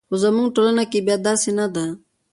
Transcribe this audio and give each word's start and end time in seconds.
خو 0.07 0.15
زموږ 0.23 0.47
ټولنه 0.55 0.83
کې 0.91 0.99
بیا 1.07 1.15
داسې 1.27 1.49
نه 1.59 1.65
ده. 1.73 1.85